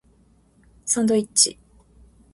[0.83, 1.59] サンドイッチ